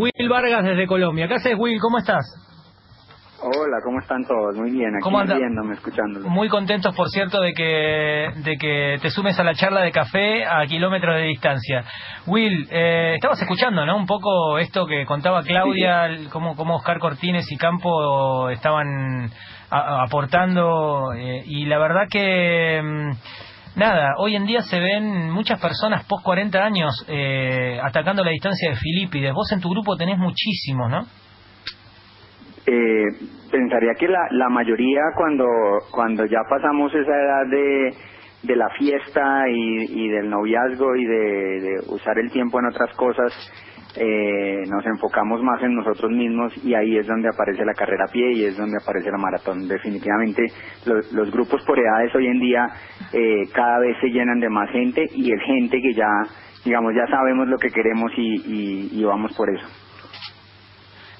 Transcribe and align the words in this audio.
Will 0.00 0.28
Vargas 0.30 0.64
desde 0.64 0.86
Colombia. 0.86 1.28
¿Qué 1.28 1.34
haces, 1.34 1.54
Will? 1.58 1.78
¿Cómo 1.78 1.98
estás? 1.98 2.24
Hola, 3.42 3.78
¿cómo 3.84 4.00
están 4.00 4.24
todos? 4.24 4.56
Muy 4.56 4.70
bien, 4.70 4.94
aquí 4.94 5.02
¿Cómo 5.02 5.22
viéndome, 5.24 5.74
escuchándolo. 5.74 6.28
Muy 6.28 6.48
contentos, 6.48 6.94
por 6.94 7.08
cierto, 7.08 7.40
de 7.40 7.52
que, 7.52 8.30
de 8.36 8.56
que 8.56 8.96
te 9.00 9.10
sumes 9.10 9.38
a 9.38 9.44
la 9.44 9.54
charla 9.54 9.82
de 9.82 9.92
café 9.92 10.44
a 10.46 10.64
kilómetros 10.66 11.16
de 11.16 11.22
distancia. 11.24 11.84
Will, 12.26 12.66
eh, 12.70 13.14
estabas 13.16 13.40
escuchando, 13.42 13.84
¿no? 13.84 13.96
Un 13.96 14.06
poco 14.06 14.58
esto 14.58 14.86
que 14.86 15.04
contaba 15.04 15.42
Claudia, 15.42 16.08
cómo, 16.30 16.56
cómo 16.56 16.76
Oscar 16.76 16.98
Cortines 16.98 17.50
y 17.52 17.56
Campo 17.58 18.48
estaban 18.50 19.30
a- 19.70 20.02
aportando, 20.02 21.12
eh, 21.14 21.42
y 21.44 21.66
la 21.66 21.78
verdad 21.78 22.08
que... 22.10 23.12
Nada, 23.76 24.14
hoy 24.18 24.34
en 24.34 24.46
día 24.46 24.62
se 24.62 24.80
ven 24.80 25.30
muchas 25.30 25.60
personas 25.60 26.04
post 26.06 26.24
40 26.24 26.58
años 26.58 27.06
eh, 27.08 27.78
atacando 27.82 28.24
la 28.24 28.32
distancia 28.32 28.70
de 28.70 28.76
Filipides. 28.76 29.32
Vos 29.32 29.50
en 29.52 29.60
tu 29.60 29.70
grupo 29.70 29.96
tenés 29.96 30.18
muchísimos, 30.18 30.90
¿no? 30.90 31.02
Eh, 32.66 33.06
pensaría 33.50 33.94
que 33.98 34.08
la, 34.08 34.26
la 34.32 34.48
mayoría 34.48 35.00
cuando, 35.16 35.46
cuando 35.90 36.24
ya 36.26 36.40
pasamos 36.48 36.92
esa 36.94 37.12
edad 37.12 37.46
de, 37.48 37.94
de 38.42 38.56
la 38.56 38.68
fiesta 38.78 39.44
y, 39.48 40.08
del 40.08 40.28
noviazgo 40.28 40.96
y 40.96 41.04
de 41.04 41.80
usar 41.88 42.18
el 42.18 42.30
tiempo 42.30 42.58
en 42.58 42.66
otras 42.66 42.94
cosas, 42.96 43.32
eh, 43.96 44.62
nos 44.68 44.84
enfocamos 44.86 45.42
más 45.42 45.62
en 45.62 45.74
nosotros 45.74 46.10
mismos 46.10 46.52
y 46.64 46.74
ahí 46.74 46.96
es 46.96 47.06
donde 47.06 47.28
aparece 47.28 47.64
la 47.64 47.74
carrera 47.74 48.04
a 48.08 48.12
pie 48.12 48.32
y 48.32 48.44
es 48.44 48.56
donde 48.56 48.78
aparece 48.80 49.10
la 49.10 49.18
maratón. 49.18 49.66
Definitivamente 49.66 50.46
los, 50.86 51.30
grupos 51.30 51.64
por 51.64 51.78
edades 51.78 52.14
hoy 52.14 52.26
en 52.26 52.40
día 52.40 52.66
eh, 53.12 53.48
cada 53.52 53.78
vez 53.80 53.96
se 54.00 54.08
llenan 54.08 54.40
de 54.40 54.48
más 54.48 54.70
gente 54.70 55.06
y 55.14 55.32
es 55.32 55.40
gente 55.44 55.80
que 55.80 55.94
ya, 55.94 56.08
digamos, 56.64 56.94
ya 56.94 57.06
sabemos 57.06 57.48
lo 57.48 57.58
que 57.58 57.70
queremos 57.70 58.10
y, 58.16 58.90
y 58.92 59.04
vamos 59.04 59.34
por 59.36 59.48
eso. 59.50 59.89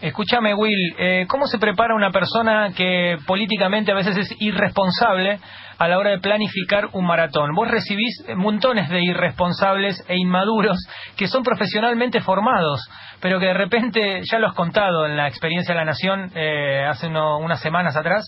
Escúchame, 0.01 0.55
Will, 0.55 0.95
eh, 0.99 1.27
¿cómo 1.29 1.47
se 1.47 1.59
prepara 1.59 1.95
una 1.95 2.11
persona 2.11 2.73
que 2.75 3.19
políticamente 3.27 3.93
a 3.93 3.95
veces 3.95 4.17
es 4.17 4.35
irresponsable 4.41 5.39
a 5.79 5.89
la 5.89 5.99
hora 5.99 6.11
de 6.11 6.21
planificar 6.21 6.89
un 6.95 7.05
maratón? 7.07 7.55
Vos 7.55 7.69
recibís 7.71 8.25
montones 8.35 8.89
de 8.89 9.03
irresponsables 9.03 10.03
e 10.09 10.17
inmaduros 10.17 10.79
que 11.19 11.29
son 11.29 11.43
profesionalmente 11.43 12.23
formados, 12.23 12.81
pero 13.21 13.39
que 13.39 13.47
de 13.47 13.55
repente, 13.55 14.23
ya 14.31 14.39
lo 14.39 14.49
has 14.49 14.55
contado 14.55 15.05
en 15.05 15.19
la 15.19 15.29
experiencia 15.29 15.75
de 15.75 15.81
la 15.81 15.85
Nación 15.85 16.31
eh, 16.35 16.87
hace 16.89 17.07
unas 17.09 17.61
semanas 17.61 17.95
atrás, 17.95 18.25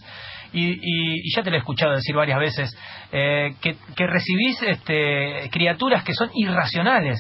y, 0.53 0.73
y- 0.73 1.20
y 1.25 1.34
ya 1.34 1.42
te 1.42 1.48
lo 1.48 1.57
he 1.57 1.61
escuchado 1.61 1.92
decir 1.92 2.14
varias 2.14 2.39
veces, 2.39 2.77
eh, 3.12 3.55
que, 3.62 3.77
que 3.97 4.07
recibís 4.07 4.62
este, 4.62 5.48
criaturas 5.51 6.05
que 6.05 6.12
son 6.12 6.29
irracionales. 6.34 7.19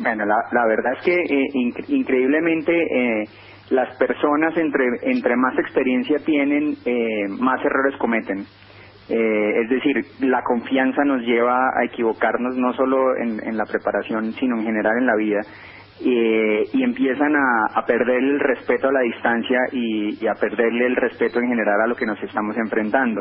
Bueno, 0.00 0.24
la, 0.24 0.36
la 0.52 0.66
verdad 0.66 0.94
es 0.98 1.04
que 1.04 1.14
eh, 1.14 1.48
inc- 1.54 1.84
increíblemente 1.88 2.72
eh, 2.72 3.24
las 3.70 3.96
personas 3.96 4.56
entre, 4.56 4.84
entre 5.02 5.36
más 5.36 5.58
experiencia 5.58 6.16
tienen, 6.24 6.74
eh, 6.84 7.28
más 7.38 7.64
errores 7.64 7.96
cometen. 7.98 8.44
Eh, 9.08 9.62
es 9.62 9.68
decir, 9.68 10.04
la 10.20 10.42
confianza 10.42 11.04
nos 11.04 11.22
lleva 11.22 11.70
a 11.76 11.84
equivocarnos 11.84 12.56
no 12.56 12.72
solo 12.74 13.16
en, 13.16 13.40
en 13.46 13.56
la 13.56 13.64
preparación, 13.66 14.32
sino 14.34 14.56
en 14.58 14.64
general 14.64 14.98
en 14.98 15.06
la 15.06 15.16
vida. 15.16 15.40
Eh, 16.02 16.64
y 16.72 16.82
empiezan 16.82 17.36
a, 17.36 17.78
a 17.78 17.84
perder 17.84 18.22
el 18.22 18.40
respeto 18.40 18.88
a 18.88 18.92
la 18.92 19.00
distancia 19.00 19.58
y, 19.72 20.16
y 20.24 20.26
a 20.28 20.34
perderle 20.34 20.86
el 20.86 20.96
respeto 20.96 21.40
en 21.40 21.48
general 21.48 21.78
a 21.82 21.86
lo 21.88 21.94
que 21.94 22.06
nos 22.06 22.22
estamos 22.22 22.56
enfrentando. 22.56 23.20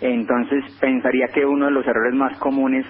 Entonces, 0.00 0.62
pensaría 0.80 1.26
que 1.34 1.44
uno 1.44 1.64
de 1.66 1.72
los 1.72 1.86
errores 1.86 2.14
más 2.14 2.38
comunes 2.38 2.86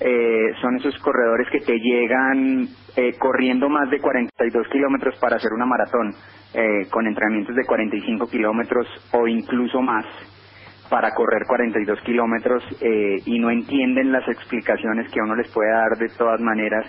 eh, 0.00 0.54
son 0.60 0.76
esos 0.76 0.98
corredores 0.98 1.48
que 1.50 1.60
te 1.60 1.78
llegan 1.78 2.66
eh, 2.96 3.12
corriendo 3.18 3.68
más 3.68 3.90
de 3.90 4.00
42 4.00 4.66
kilómetros 4.68 5.14
para 5.20 5.36
hacer 5.36 5.52
una 5.52 5.66
maratón, 5.66 6.14
eh, 6.54 6.86
con 6.90 7.06
entrenamientos 7.06 7.54
de 7.54 7.64
45 7.64 8.26
kilómetros 8.26 8.86
o 9.12 9.28
incluso 9.28 9.80
más 9.80 10.04
para 10.90 11.12
correr 11.12 11.46
42 11.46 12.00
kilómetros 12.00 12.64
eh, 12.80 13.22
y 13.24 13.38
no 13.38 13.50
entienden 13.50 14.10
las 14.10 14.28
explicaciones 14.28 15.10
que 15.12 15.20
uno 15.20 15.36
les 15.36 15.50
puede 15.52 15.70
dar 15.70 15.96
de 15.96 16.08
todas 16.18 16.40
maneras 16.40 16.84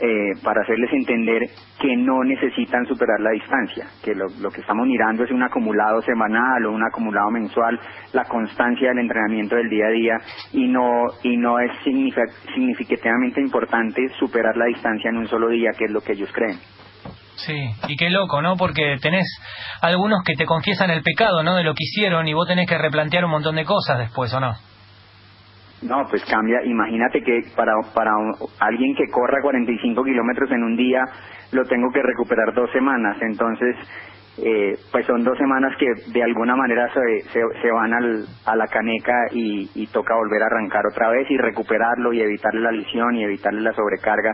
eh, 0.00 0.32
para 0.42 0.62
hacerles 0.62 0.90
entender 0.92 1.42
que 1.78 1.96
no 1.96 2.24
necesitan 2.24 2.86
superar 2.86 3.20
la 3.20 3.30
distancia, 3.30 3.86
que 4.02 4.14
lo, 4.14 4.28
lo 4.40 4.50
que 4.50 4.60
estamos 4.62 4.86
mirando 4.86 5.24
es 5.24 5.30
un 5.30 5.42
acumulado 5.42 6.00
semanal 6.02 6.64
o 6.66 6.72
un 6.72 6.82
acumulado 6.82 7.30
mensual, 7.30 7.78
la 8.12 8.24
constancia 8.24 8.88
del 8.88 8.98
entrenamiento 8.98 9.56
del 9.56 9.68
día 9.68 9.86
a 9.86 9.90
día 9.90 10.14
y 10.52 10.68
no 10.68 11.04
y 11.22 11.36
no 11.36 11.58
es 11.60 11.70
significa- 11.84 12.22
significativamente 12.54 13.40
importante 13.40 14.00
superar 14.18 14.56
la 14.56 14.66
distancia 14.66 15.10
en 15.10 15.18
un 15.18 15.28
solo 15.28 15.48
día, 15.48 15.70
que 15.76 15.84
es 15.84 15.90
lo 15.90 16.00
que 16.00 16.12
ellos 16.12 16.30
creen. 16.32 16.58
Sí, 17.36 17.56
y 17.88 17.96
qué 17.96 18.10
loco, 18.10 18.42
¿no? 18.42 18.56
Porque 18.56 18.96
tenés 19.00 19.24
algunos 19.80 20.22
que 20.24 20.34
te 20.34 20.44
confiesan 20.44 20.90
el 20.90 21.02
pecado, 21.02 21.42
¿no? 21.42 21.56
De 21.56 21.64
lo 21.64 21.72
que 21.72 21.84
hicieron 21.84 22.28
y 22.28 22.34
vos 22.34 22.46
tenés 22.46 22.68
que 22.68 22.76
replantear 22.76 23.24
un 23.24 23.30
montón 23.30 23.56
de 23.56 23.64
cosas 23.64 23.98
después, 23.98 24.32
¿o 24.34 24.40
no? 24.40 24.52
No, 25.82 26.06
pues 26.08 26.22
cambia. 26.26 26.62
Imagínate 26.64 27.22
que 27.22 27.42
para, 27.56 27.72
para 27.94 28.12
alguien 28.58 28.94
que 28.94 29.08
corra 29.10 29.40
45 29.42 30.04
kilómetros 30.04 30.50
en 30.52 30.62
un 30.62 30.76
día, 30.76 31.04
lo 31.52 31.64
tengo 31.64 31.90
que 31.90 32.02
recuperar 32.02 32.52
dos 32.54 32.70
semanas. 32.70 33.16
Entonces, 33.22 33.76
eh, 34.38 34.76
pues 34.92 35.06
son 35.06 35.24
dos 35.24 35.38
semanas 35.38 35.74
que 35.78 35.86
de 36.12 36.22
alguna 36.22 36.54
manera 36.54 36.88
se, 36.92 37.20
se, 37.32 37.70
van 37.70 37.94
al, 37.94 38.24
a 38.46 38.56
la 38.56 38.66
caneca 38.66 39.14
y, 39.32 39.70
y 39.74 39.86
toca 39.88 40.14
volver 40.14 40.42
a 40.42 40.46
arrancar 40.46 40.86
otra 40.86 41.10
vez 41.10 41.30
y 41.30 41.36
recuperarlo 41.38 42.12
y 42.12 42.20
evitarle 42.20 42.60
la 42.60 42.72
lesión 42.72 43.16
y 43.16 43.24
evitarle 43.24 43.62
la 43.62 43.72
sobrecarga. 43.72 44.32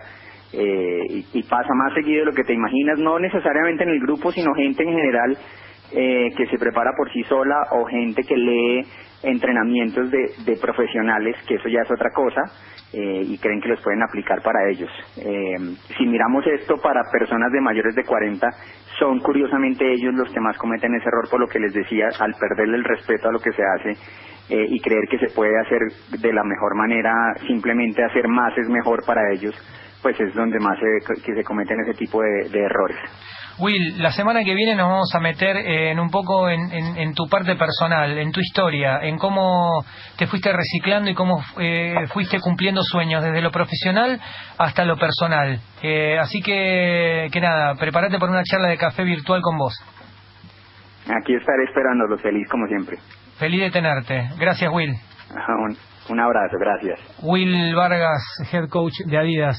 Eh, 0.53 1.25
y 1.33 1.43
pasa 1.45 1.75
más 1.75 1.93
seguido 1.95 2.21
de 2.21 2.27
lo 2.27 2.33
que 2.33 2.45
te 2.45 2.55
imaginas, 2.55 2.99
no 2.99 3.19
necesariamente 3.19 3.83
en 3.83 3.91
el 3.91 4.01
grupo, 4.01 4.31
sino 4.33 4.55
gente 4.55 4.85
en 4.85 4.91
general 4.91 5.39
eh, 5.93 6.33
que 6.37 6.47
se 6.47 6.59
prepara 6.59 6.93
por 6.97 7.11
sí 7.13 7.23
sola 7.25 7.69
o 7.73 7.85
gente 7.87 8.23
que 8.25 8.37
lee 8.37 8.87
entrenamientos 9.23 10.11
de, 10.11 10.33
de 10.45 10.57
profesionales, 10.57 11.37
que 11.49 11.55
eso 11.57 11.69
ya 11.69 11.83
es 11.83 11.91
otra 11.91 12.11
cosa, 12.13 12.43
eh, 12.93 13.25
y 13.27 13.39
creen 13.39 13.61
que 13.61 13.69
los 13.69 13.81
pueden 13.83 14.03
aplicar 14.03 14.43
para 14.43 14.69
ellos. 14.71 14.91
Eh, 15.19 15.57
si 15.99 16.07
miramos 16.07 16.47
esto 16.47 16.79
para 16.81 17.03
personas 17.11 17.51
de 17.53 17.61
mayores 17.61 17.95
de 17.95 18.05
40, 18.05 18.49
son 18.99 19.21
curiosamente 19.21 19.91
ellos 19.93 20.15
los 20.15 20.31
que 20.31 20.41
más 20.41 20.57
cometen 20.59 20.95
ese 20.95 21.09
error 21.09 21.29
por 21.31 21.41
lo 21.41 21.49
que 21.49 21.59
les 21.59 21.73
decía, 21.73 22.09
al 22.21 22.35
perderle 22.35 22.77
el 22.77 22.85
respeto 22.85 23.29
a 23.29 23.33
lo 23.33 23.41
que 23.41 23.53
se 23.53 23.63
hace 23.65 23.91
eh, 24.51 24.67
y 24.71 24.81
creer 24.81 25.09
que 25.11 25.19
se 25.19 25.31
puede 25.31 25.59
hacer 25.61 25.81
de 26.21 26.33
la 26.33 26.45
mejor 26.45 26.77
manera, 26.77 27.13
simplemente 27.47 28.05
hacer 28.05 28.29
más 28.29 28.57
es 28.57 28.69
mejor 28.69 29.05
para 29.05 29.33
ellos, 29.33 29.55
pues 30.03 30.19
es 30.21 30.33
donde 30.35 30.61
más 30.61 30.79
se, 30.79 31.23
que 31.25 31.35
se 31.35 31.45
cometen 31.45 31.81
ese 31.81 31.95
tipo 31.95 32.23
de- 32.23 32.49
de 32.51 32.61
errores. 32.61 32.99
Will, 33.59 34.03
la 34.03 34.13
semana 34.13 34.45
que 34.45 34.55
viene 34.55 34.75
nos 34.75 34.89
vamos 34.91 35.15
a 35.15 35.21
meter 35.21 35.57
eh, 35.57 35.91
en 35.91 35.99
un 35.99 36.11
poco 36.11 36.49
en, 36.51 36.71
en- 36.73 36.97
en 36.99 37.15
tu 37.15 37.27
parte 37.27 37.57
personal, 37.57 38.19
en 38.19 38.31
tu 38.31 38.41
historia, 38.41 38.99
en 39.03 39.17
cómo 39.17 39.83
te 40.17 40.27
fuiste 40.27 40.53
reciclando 40.53 41.11
y 41.11 41.15
cómo 41.15 41.43
eh, 41.59 41.95
fuiste 42.13 42.39
cumpliendo 42.41 42.83
sueños, 42.83 43.23
desde 43.25 43.41
lo 43.41 43.51
profesional 43.51 44.21
hasta 44.59 44.85
lo 44.85 44.97
personal. 44.99 45.59
Eh, 45.83 46.19
así 46.19 46.43
que, 46.43 47.29
que 47.33 47.41
nada, 47.41 47.75
prepárate 47.77 48.19
para 48.19 48.33
una 48.33 48.43
charla 48.45 48.69
de 48.69 48.77
café 48.77 49.05
virtual 49.05 49.41
con 49.41 49.57
vos. 49.57 49.75
Aquí 51.09 51.35
estaré 51.35 51.65
esperándolos, 51.69 52.21
feliz 52.21 52.47
como 52.51 52.67
siempre. 52.67 52.99
Feliz 53.39 53.61
de 53.61 53.71
tenerte. 53.71 54.29
Gracias, 54.39 54.71
Will. 54.73 54.91
Un, 55.49 55.77
un 56.11 56.21
abrazo, 56.21 56.57
gracias. 56.61 57.01
Will 57.23 57.75
Vargas, 57.75 58.23
head 58.53 58.69
coach 58.69 58.93
de 59.07 59.19
Adidas. 59.19 59.57